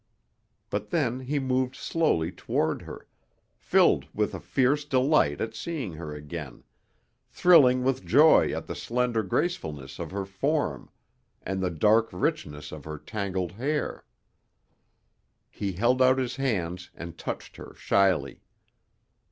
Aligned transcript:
But 0.71 0.89
then 0.89 1.19
he 1.19 1.37
moved 1.37 1.75
slowly 1.75 2.31
toward 2.31 2.81
her, 2.81 3.05
filled 3.59 4.07
with 4.15 4.33
a 4.33 4.39
fierce 4.39 4.83
delight 4.83 5.39
at 5.39 5.53
seeing 5.53 5.93
her 5.93 6.11
again, 6.11 6.63
thrilling 7.29 7.83
with 7.83 8.03
joy 8.03 8.51
at 8.51 8.65
the 8.65 8.73
slender 8.73 9.21
gracefulness 9.21 9.99
of 9.99 10.09
her 10.09 10.25
form 10.25 10.89
and 11.43 11.61
the 11.61 11.69
dark 11.69 12.09
richness 12.11 12.71
of 12.71 12.83
her 12.83 12.97
tangled 12.97 13.51
hair. 13.51 14.03
He 15.51 15.73
held 15.73 16.01
out 16.01 16.17
his 16.17 16.37
hands 16.37 16.89
and 16.95 17.15
touched 17.15 17.57
her 17.57 17.75
shyly. 17.75 18.41